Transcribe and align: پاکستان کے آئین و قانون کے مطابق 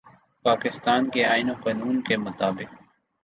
پاکستان 0.45 1.09
کے 1.09 1.25
آئین 1.25 1.49
و 1.49 1.53
قانون 1.63 2.01
کے 2.01 2.17
مطابق 2.17 2.69